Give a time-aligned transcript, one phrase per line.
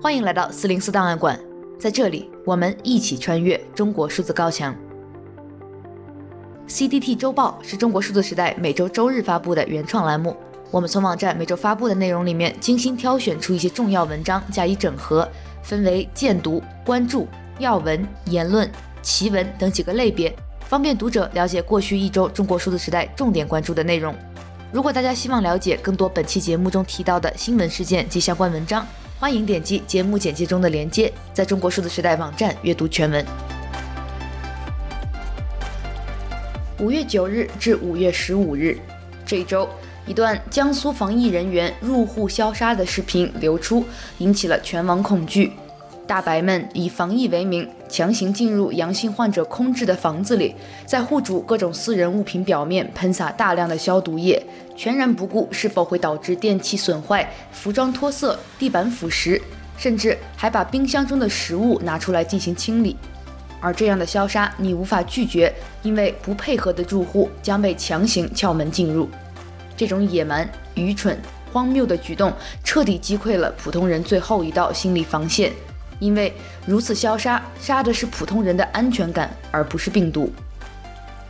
[0.00, 1.36] 欢迎来到四零四档案馆，
[1.76, 4.72] 在这里我们一起穿越中国数字高墙。
[6.68, 10.36] CDT 周报是中国数字时代每周周日发布的原创栏目。
[10.70, 15.28] 我们从网站每周发布的内容里面精心挑选出一些重要文章加以整合，
[15.64, 17.26] 分为荐读、关注、
[17.58, 18.70] 要闻、言论、
[19.02, 24.14] 奇闻等几个类别，方便读者了解过去一周中国数字时代重点关注的内容。
[24.70, 28.86] 如果大家希望了解更多本期节目中提到的新闻事件及相关文章，
[29.20, 33.26] 欢迎点击节目简介中的链接，在中国数字时代网站阅读全文。
[36.78, 38.78] 五月九日至五月十五日，
[39.26, 39.68] 这一周。
[40.06, 43.84] 一段江苏防疫人员入户消杀的视频流出，
[44.18, 45.52] 引起了全网恐惧。
[46.08, 50.54] 大白们以防疫为名，强行进入阳性患者空置的房子里，
[50.86, 54.42] 在户主各种私人物品表面喷洒大量的消毒液，
[54.74, 59.38] 全然不顾是否会导致电器损坏、服装脱色、地板腐蚀，
[59.76, 62.96] 甚至还把冰箱中的食物拿出来进行清理。
[63.60, 69.06] 而这样的消杀，你无法拒绝，因为不配合的住户将被强行撬门进入。
[69.76, 71.20] 这种野蛮、愚蠢、
[71.52, 72.32] 荒谬的举动，
[72.64, 75.52] 彻底击溃了普通人最后一道心理防线。
[75.98, 76.32] 因为
[76.66, 80.32] 如此消杀，杀的是普通人的安全感，而不是病毒。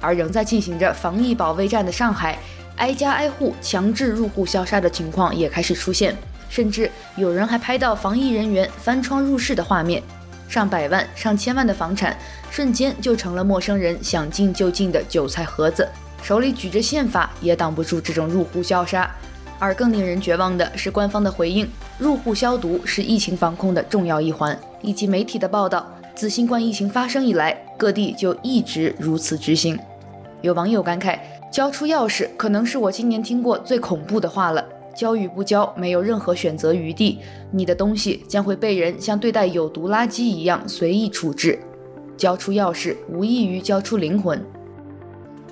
[0.01, 2.39] 而仍在进行着防疫保卫战的上海，
[2.77, 6.17] 挨家挨户强制入户消杀的情况也开始出现，
[6.49, 10.03] 甚至有人还拍到防疫人员翻窗入室的画面。
[10.49, 12.17] 上百万、上千万的房产，
[12.51, 15.87] 瞬间就成了陌生人想进就进的韭菜盒子。
[16.23, 19.11] 手里举着宪法也挡不住这种入户消杀，
[19.59, 25.87] 而更令人绝望的是官方的回应：入户消毒是疫情防控的重要一环，以及媒体的报道。
[26.15, 29.79] 自新冠疫情发生以来，各地就一直如此执行。
[30.43, 31.19] 有网友感慨
[31.53, 34.65] ：“交出钥匙可能是我今年听过最恐怖的话了。
[34.97, 37.21] 交与不交没有任何选择余地，
[37.53, 41.57] 你的东西将会被人像对待有毒垃圾一样随意处置。
[42.17, 44.45] 交出钥匙无异于交出灵魂。”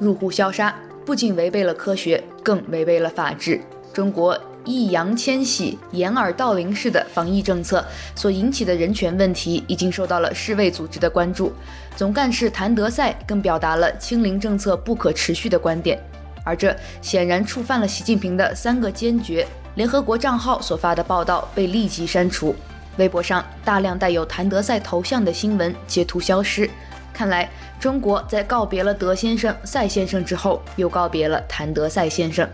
[0.01, 0.75] 入户消杀
[1.05, 3.61] 不仅违背了科学，更违背了法治。
[3.97, 7.83] 中国易烊千玺、掩耳盗铃式的防疫政策
[8.15, 11.51] 所引起的人权问题，已经受到了世卫组织的关注。
[11.97, 15.99] 总干事谭德赛更表达了清零政策不可持续的观点，
[16.45, 19.47] 而这显然触犯了习近平的三个坚决。
[19.77, 22.55] 联合国账号所发的报道被立即删除，
[22.99, 26.69] 微博上大量带有谭德赛头像的新闻截图消失。
[27.15, 27.49] 看来，
[27.81, 32.47] 中国在告别了德先生、 赛先生之后，又告别了谭德赛先生。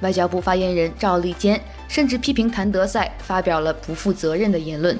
[0.00, 4.98] 外交部发言人赵立坚甚至批评谭德赛发表了不负责任的言论。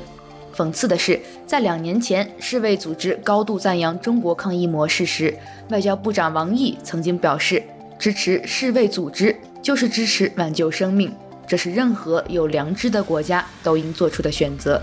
[0.55, 5.37] 讽刺的是，在两年前世卫组织高度赞扬中国抗疫模式时，
[5.69, 7.63] 外交部长王毅曾经表示，
[7.99, 11.15] 支持世卫组织就是支持挽救生命，
[11.47, 14.81] 这是任何有良知的国家都应做出的选择。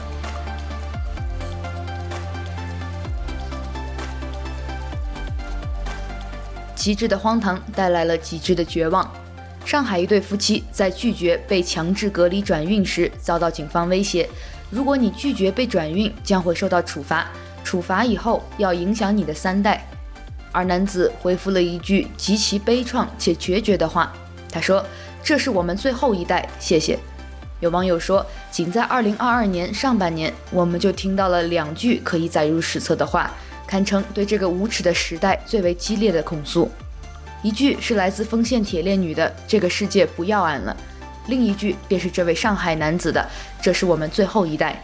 [6.75, 9.09] 极致的荒唐带来了极致的绝望。
[9.65, 14.29] 上海一对夫妻在拒绝被强制隔离转运时，遭到警方威胁：
[14.69, 17.27] 如果你拒绝被转运，将会受到处罚，
[17.63, 19.85] 处罚以后要影响你的三代。
[20.51, 24.13] 而男子回复了一句极其悲怆且决绝的话，
[24.51, 24.85] 他说
[25.23, 26.99] ：“这是我们最后一代，谢谢。”
[27.61, 33.31] 有网友说，仅在2022年上半年，我们就听到了两句可以载入史册的话。
[33.65, 36.69] 堪称对这个无耻的时代最为激烈的控诉。
[37.43, 40.75] 一句是来自丰县铁链女的“这个世界不要俺了”，
[41.27, 43.23] 另一句便是这位上海男子的
[43.61, 44.81] “这是我们最后一代”。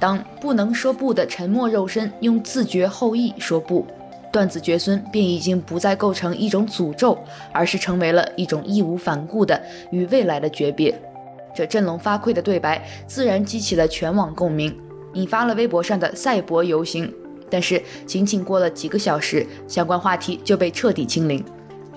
[0.00, 3.86] 当不能说不的沉默肉身用自觉后裔说不，
[4.32, 7.16] 断子绝孙便已经不再构成一种诅咒，
[7.52, 9.58] 而是成为了一种义无反顾的
[9.92, 10.92] 与未来的诀别。
[11.54, 14.76] 这振聋发聩的对白自然激起了全网共鸣，
[15.14, 17.10] 引发了微博上的赛博游行。
[17.48, 21.42] 但是，仅仅过了几个小时，相关话题就被彻底清零。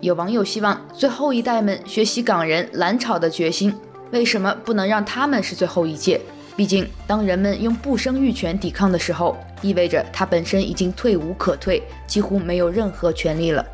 [0.01, 3.73] 有网友希望最后一代们学习港人揽炒的决心，
[4.11, 6.21] 为什么不能让他们是最后一届？
[6.55, 13.65] 毕竟，当人们用不生育权抵抗的时候，意味着他本身已经退无可退，几乎没有任何权利了。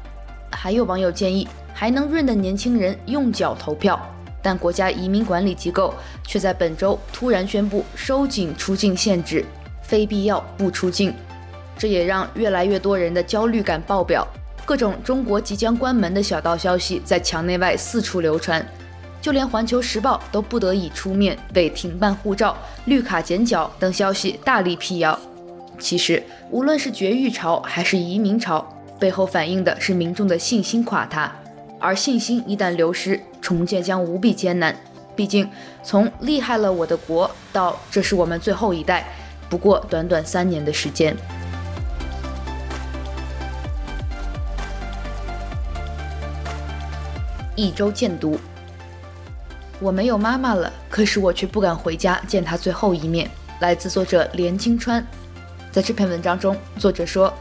[0.51, 3.99] 还有网友建议，还能润的年轻人用脚投票，
[4.41, 5.93] 但国家移民管理机构
[6.23, 9.45] 却在本周突然宣布收紧出境限制，
[9.83, 11.13] 非必要不出境。
[11.77, 14.27] 这也让越来越多人的焦虑感爆表，
[14.65, 18.65] 各种中国即将关门的小道消息在墙内外四处流传，
[19.21, 25.17] 就连《环球时报》都不得已出面为停办护照、绿卡减缴等消息大力辟谣。
[25.77, 28.67] 其实，无论是绝育潮还是移民潮，
[28.99, 31.31] 背后反映的是民众的信心垮塌，
[31.79, 34.75] 而信心一旦流失，重建将无比艰难。
[35.15, 35.47] 毕竟
[35.83, 39.05] 从厉害了我的国到这是我们最后一代，
[39.47, 41.15] 不过短短三年的时间。
[47.55, 48.39] 一周见读。
[49.79, 53.29] 我没有妈妈了，可是我却不敢回家见她最后一面。
[53.61, 55.05] 来自作者连金川。
[55.71, 57.33] 在这篇文章中，作者说：“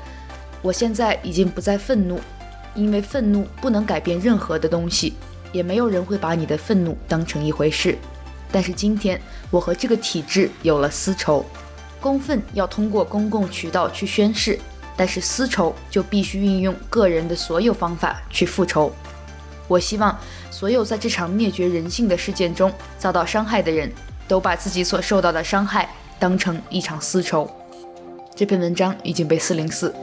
[0.63, 2.21] 我现在已经不再愤怒，
[2.75, 5.15] 因为愤怒不能改变任何的东西，
[5.53, 7.99] 也没有人会把你的愤怒当成一回事。
[8.51, 9.21] 但是今天，
[9.51, 11.45] 我和这个体制有了私仇。
[12.01, 14.59] 公愤要通过公共渠道去宣誓，
[14.97, 18.93] 但是私仇就必须运用个人的所有方法去复仇。”
[19.67, 20.17] 我希望
[20.51, 23.91] 所有在这场灭绝人性的事件中遭到伤害的人
[24.29, 25.89] 都把自己所受到的伤害
[26.19, 27.51] 当成一场私仇。
[28.35, 29.95] 这篇文章已经被四零四。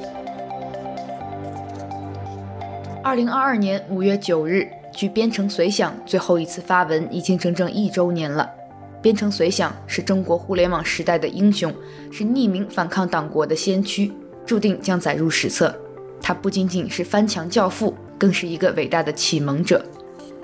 [3.03, 8.49] 二零二二年五月九日，距边城随想最后一次发文已经整整一周年了。
[9.01, 11.73] 边城随想是中国互联网时代的英雄，
[12.11, 14.13] 是匿名反抗党国的先驱，
[14.45, 15.75] 注定将载入史册。
[16.21, 17.95] 他不仅仅是翻墙教父。
[18.21, 19.83] 更是一个伟大的启蒙者。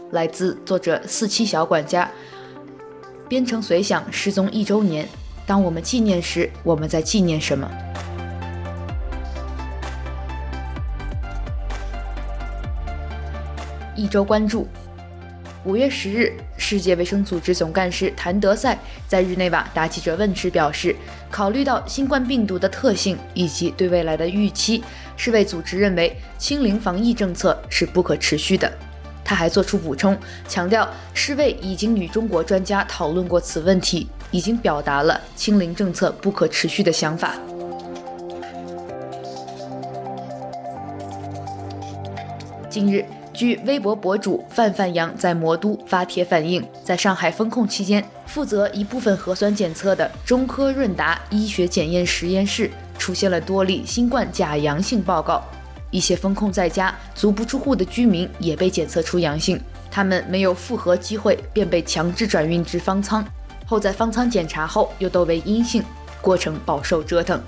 [0.10, 2.10] 来自作者四七小管家。
[3.30, 5.08] 边城随想失踪一周年，
[5.46, 7.70] 当我们纪念时，我们在纪念什么？
[13.96, 14.68] 一周关注。
[15.64, 20.96] 五月十日，世界卫生组织总干事谭德赛在日内瓦答记者问时表示，
[21.30, 24.84] 考虑到新冠病毒的特性以及对未来的预期。
[25.18, 28.72] 世卫组织认为，清零防疫政策是不可持续的。
[29.26, 30.18] 他还做出补充，
[30.48, 37.34] 强调世卫已经与中国专家讨论过此问题，已经表达了清零政策不可持续的想法。
[42.70, 43.04] 近日，
[43.34, 52.70] 据微博博主范范阳在魔都发帖反映，在上海封控期间，负责一部分核酸检测的中科润达医学检验实验室。
[53.08, 55.42] 出现了多例新冠假阳性报告，
[55.92, 59.58] 一些封控在家、足不出户的居民也被检测出阳性，
[59.90, 63.26] 他们没有复核机会，便被强制转运至方舱，
[63.66, 65.82] 后在方舱检查后又都为阴性，
[66.22, 67.42] 过程饱受折腾。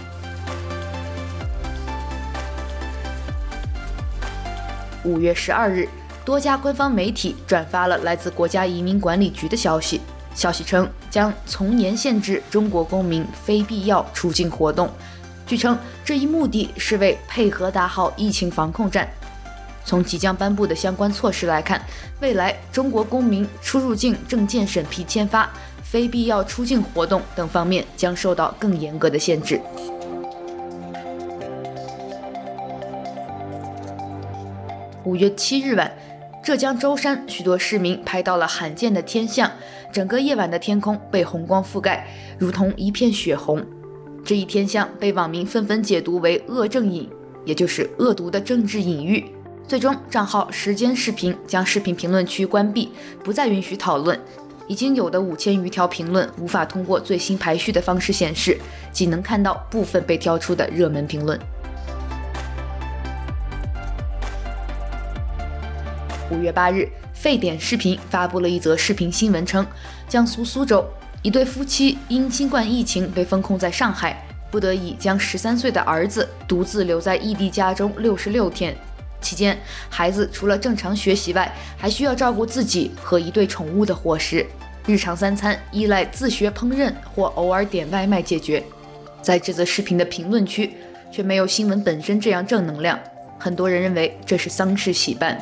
[5.04, 5.90] 五月十二日，
[6.24, 10.00] 多家官方媒体转发了来自国家移民管理局的消息，
[10.34, 14.90] 消息称将从严限制中国公民非必要出境活动。
[15.50, 15.76] 据称，
[16.06, 19.10] 这一目的是为配合打好疫情防控战。
[19.84, 21.82] 从即将颁布的相关措施来看，
[22.22, 25.50] 未来中国公民出入境证件审批签发、
[25.82, 29.60] 非必要出境活动等方面将受到更严格的限制。
[35.04, 35.92] 五月七日晚，
[36.44, 39.52] 浙江舟山许多市民拍到了罕见的天象，
[39.92, 42.06] 整个夜晚的天空被红光覆盖，
[42.38, 43.66] 如同一片血红。
[44.30, 47.10] 这一天象被网民纷纷解读为恶政隐，
[47.46, 49.26] 也就是恶毒的政治隐喻。
[49.68, 52.92] 最终，账号时间视频将视频评论区关闭，
[53.24, 54.20] 不再允许讨论。
[54.68, 58.56] 已经有的五千余条评论无法通过最新排序的方式显示，
[58.92, 61.40] 仅能看到部分被挑出的热门评论。
[66.30, 69.66] 五月八日，沸点视频发布了一则视频新闻称，
[70.08, 70.86] 江苏苏州。
[71.22, 78.74] 一对夫妻因新冠疫情被封控在上海，不得已将十三岁的儿子独自留在异地家中六十六天。
[79.20, 79.58] 期间，
[79.90, 84.46] 孩子除了正常学习外，还需要照顾自己和一对宠物的伙食，
[84.86, 88.64] 日常三餐依赖自学烹饪或偶尔点外卖解决。
[89.22, 90.74] 在这则视频的评论区，
[91.12, 92.98] 却没有新闻本身这样正能量。
[93.38, 95.38] 很多人认为这是丧事喜办。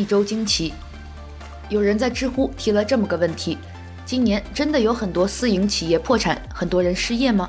[0.00, 0.72] 一周惊奇，
[1.68, 3.58] 有人在知乎提了这么个问题：
[4.06, 7.46] 今年真的有很多私营企业破产，很多人失业吗？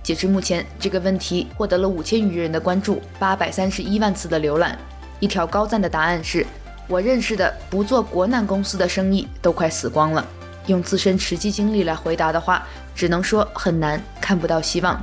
[0.00, 4.78] 截至目前，这个问题获得了五千余人的关注，八百三十一万次的浏览。
[5.18, 6.46] 一条高赞的答案是：
[6.86, 10.24] 我认识的不做国难公司的生意都快死光了。
[10.68, 15.02] 用自身实际经历来回答的话，只能说很难，看不到希望。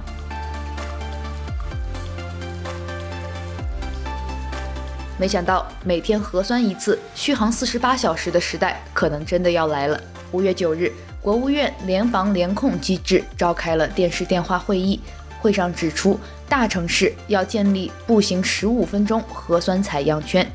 [5.19, 9.99] 没想到每天核酸一次，续航四十八小时的时代可能真的要来了。
[10.31, 14.99] 五月九日，国务院联防联控机制召开了电视电话会议，
[15.39, 20.45] 会上指出，大城市要建立步行十五分钟核酸采样圈。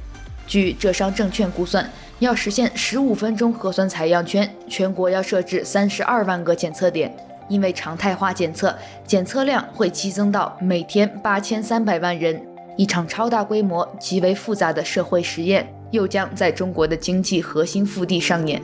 [0.46, 1.90] 据浙商证券估算，
[2.20, 7.12] 要实现十五分钟核酸采样圈，全国要设置三十二万个检测点。
[7.48, 12.40] 因为常态化检测，检测量会激增到每天八千三百万人。
[12.76, 18.62] 一场超大规模、极为复杂的社会实验又将在中国的经济核心腹地上演。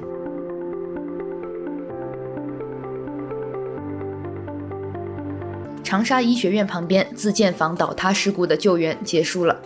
[5.84, 9.58] 长沙医学院旁边自建房倒塌事故的救援结束了。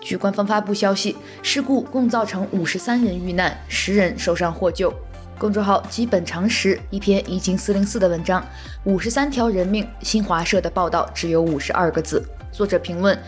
[0.00, 4.92] 据官方发布消息，事故共造成五十三人遇难，十人受伤获救。
[5.38, 8.42] 公众号基本常识一篇已经四零四的文章，
[8.84, 9.86] 五十三条人命。
[10.00, 12.22] 新华社的报道只有五十二个字。
[12.50, 13.18] 作者评论：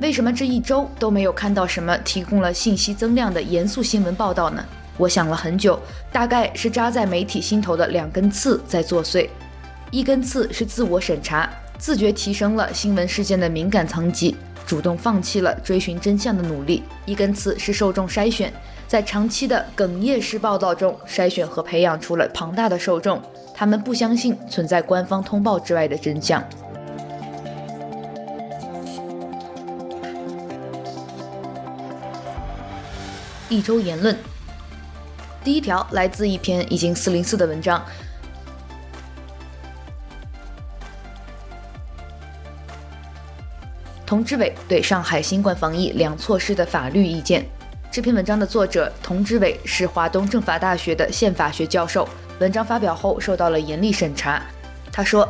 [0.00, 4.64] 为什么这一周都没有看到什么提供了信息增量的严肃新闻报道呢？
[4.96, 5.76] 我想了很久，
[6.12, 9.28] 大概是扎在媒体心头的两根刺在作祟。
[9.90, 11.50] 一根刺是自我审查。
[11.78, 14.36] 自觉提升了新闻事件的敏感层级，
[14.66, 16.82] 主动放弃了追寻真相的努力。
[17.04, 18.52] 一根刺是受众筛选，
[18.86, 23.20] 在长期的哽咽式报道中筛选和培养出了庞大的受众，
[23.54, 26.42] 他们不相信存在官方通报之外的真相。
[33.50, 34.14] 一周言论，
[35.42, 37.82] 第一条来自一篇已经四零四的文章。
[44.04, 47.46] 童志伟对上海新冠防疫两措施的法律意见。
[47.90, 52.06] 这篇文章的作者童志伟是华东政法大学的宪法学教授。
[52.40, 54.42] 文章发表后受到了严厉审查。
[54.92, 55.26] 他说：“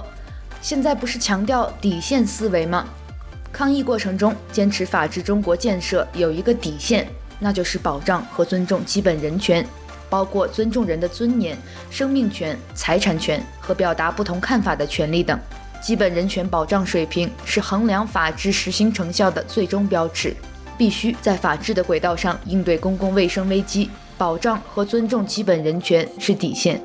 [0.60, 2.84] 现在不是强调底线思维吗？
[3.52, 7.08] 抗疫过程中坚持法治中国建设有一个底线，
[7.38, 9.66] 那就是保障和尊重基本人权，
[10.10, 11.56] 包括尊重人的尊严、
[11.90, 15.38] 生命权、财产权和表达不同看法的权利等。”
[15.80, 20.34] 基本人权保障水平是衡量法治实行成效的最终标尺，
[20.76, 26.82] 必须在法治的轨道上应对公共卫生危机，保障和尊重基本人权是底线。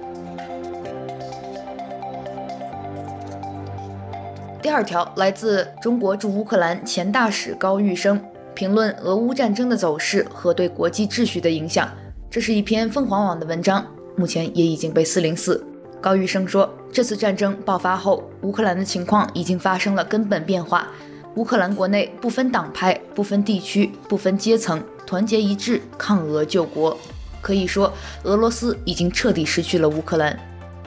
[4.61, 8.23] 第二条来自中国驻乌克兰前大使高玉生，
[8.55, 11.89] 评论俄乌战争的走势和对国际秩序的影响。
[12.29, 15.65] 这是一篇凤凰网的文章，目前也已经被四零四。
[16.01, 20.87] 高玉生说，这次战争爆发后，乌克兰的情况已经发生了根本变化。
[21.35, 26.97] 乌克兰国内不分党派、不分地区、不分阶层，团结一致抗俄救国。
[27.41, 27.91] 可以说，
[28.23, 30.37] 俄罗斯已经彻底失去了乌克兰。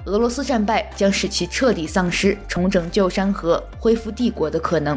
[0.05, 4.97] 俄罗斯战败将使其彻底丧失重整旧山河、恢复帝国的可能。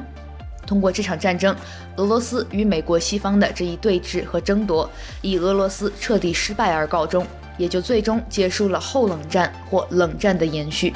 [0.70, 1.56] 通过这场战争，
[1.96, 4.88] 俄罗斯与美国西方的这一对峙和争夺，
[5.24, 7.26] 以俄罗斯彻底失败而告终。
[7.58, 10.94] 也就最终结束了后冷战或冷战的延续。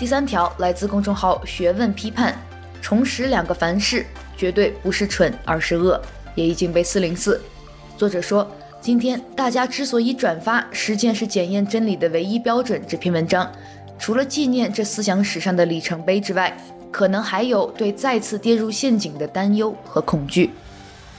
[0.00, 2.36] 第三条来自公众号“学问批判”，
[2.82, 4.04] 重拾两个凡是，
[4.36, 6.02] 绝对不是蠢，而是恶，
[6.34, 7.40] 也已经被四零四。
[7.96, 13.48] 作者说，今天大家之所以转发“实践是检验真理的唯一标准”这篇文章，
[14.00, 16.56] 除了纪念这思想史上的里程碑之外，
[16.90, 20.50] 可能还有对再次跌入陷阱的担忧和恐惧。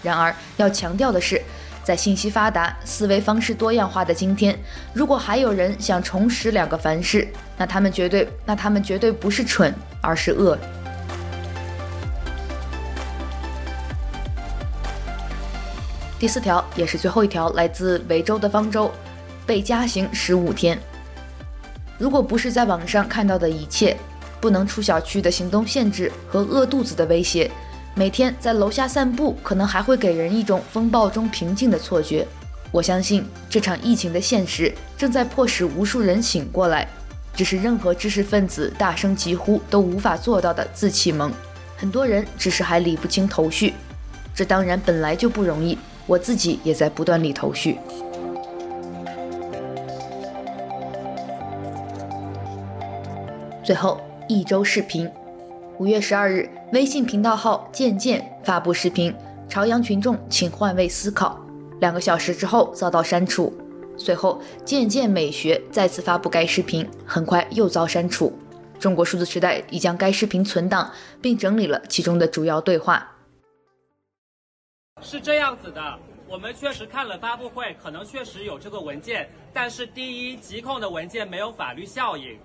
[0.02, 1.40] 然而，要强调的是。
[1.84, 4.56] 在信息发达、思维方式多样化的今天，
[4.94, 10.56] 如果还有人想重拾两个凡是，那他们绝对，那他们绝对不是蠢，而是恶。
[16.20, 18.92] 第四条也是最后一条，来自维州的方舟，
[19.44, 20.80] 被加刑十五天。
[22.02, 23.96] 如果不是在网上看到的一切，
[24.40, 27.52] 不能出小区的行动限制和饿肚子的威胁。
[27.94, 32.28] 每天在楼下散步，可能还会给人一种风暴中平静的错觉。
[32.72, 36.88] 我相信这场疫情的现实正在迫使无数人醒过来，
[37.36, 41.32] 这是任何知识分子大声疾呼都无法做到的自启蒙。
[41.78, 43.76] 很多人只是还理不清头绪，
[44.34, 45.78] 这当然本来就不容易，
[46.08, 47.78] 我自己也在不断理头绪。
[53.72, 55.10] 最后一周视频。
[55.78, 59.16] 五月十二日，微信频道号“渐渐”发布视频，
[59.48, 61.40] 朝阳群众请换位思考。
[61.80, 63.54] 两个小时之后遭到删除。
[63.98, 68.38] 随后，渐渐美学再次发布该视频，很快又遭删除。
[68.78, 73.10] 中国数字时代已将该视频存档，并整理了其中的主要对话。
[75.02, 75.98] 是这样子的，
[76.28, 82.36] 我们确实看了发布会，可能确实有这个文件，但是第一，疾控的文件没有法律效应；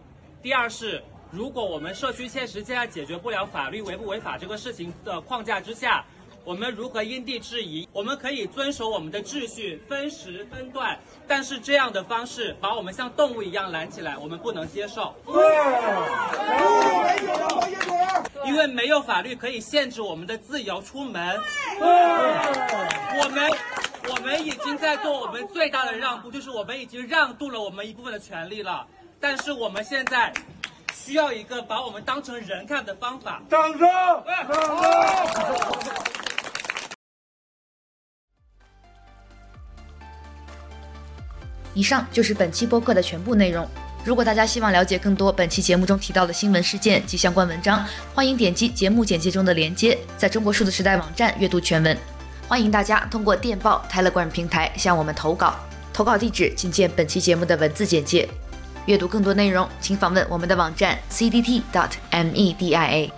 [0.41, 1.03] 第二是。
[1.33, 6.05] 如果我们社区现实现在解决不了法律违不违法这个事情的框架之下，
[6.45, 7.89] 我们如何因地制宜？
[7.93, 15.15] 我们可以遵守我们的秩序，分时分段，但是这样的方式把我们像动物一样拦起来，我们不能接受。
[18.45, 21.37] 因为没有法律可以限制我们的自由出门。
[21.81, 23.51] 我们
[24.09, 28.87] 我们已经在做我们最大的让步，就是我们已经让渡了我们一部分的权利了，
[29.21, 30.33] 但是我们现在。
[31.05, 33.43] 需要一个把我们当成人看的方法。
[33.51, 33.81] 掌声！
[33.81, 34.49] 掌
[35.85, 35.95] 声！
[41.75, 43.69] 以上就是本期播客的全部内容。
[44.05, 47.85] 如果大家希望了解更多本期节目中提到的新闻事件及相关文章，
[48.15, 51.97] 欢迎点击节目简介中的链接，在中国数字时代网站阅读全文。
[52.49, 55.57] 欢迎大家通过电报 Telegram 平台向我们投稿，
[55.93, 58.29] 投稿地址请见本期节目的文字简介。
[58.87, 63.11] 阅读更多内容，请访问我们的网站 cdt.dot.media。